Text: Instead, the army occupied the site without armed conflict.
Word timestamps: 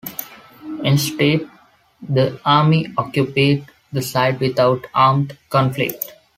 Instead, 0.83 1.47
the 2.01 2.39
army 2.43 2.91
occupied 2.97 3.65
the 3.93 4.01
site 4.01 4.39
without 4.39 4.87
armed 4.95 5.37
conflict. 5.51 6.13